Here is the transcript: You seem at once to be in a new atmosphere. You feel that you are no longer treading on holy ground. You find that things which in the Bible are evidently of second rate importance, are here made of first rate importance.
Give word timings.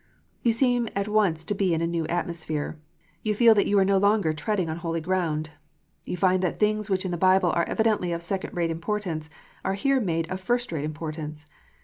You 0.41 0.51
seem 0.51 0.87
at 0.95 1.07
once 1.07 1.45
to 1.45 1.53
be 1.53 1.75
in 1.75 1.81
a 1.81 1.85
new 1.85 2.07
atmosphere. 2.07 2.79
You 3.21 3.35
feel 3.35 3.53
that 3.53 3.67
you 3.67 3.77
are 3.77 3.85
no 3.85 3.99
longer 3.99 4.33
treading 4.33 4.67
on 4.67 4.77
holy 4.77 4.99
ground. 4.99 5.51
You 6.05 6.17
find 6.17 6.41
that 6.41 6.57
things 6.59 6.89
which 6.89 7.05
in 7.05 7.11
the 7.11 7.17
Bible 7.17 7.51
are 7.51 7.65
evidently 7.69 8.11
of 8.11 8.23
second 8.23 8.57
rate 8.57 8.71
importance, 8.71 9.29
are 9.63 9.75
here 9.75 9.99
made 9.99 10.27
of 10.31 10.41
first 10.41 10.71
rate 10.71 10.85
importance. 10.85 11.45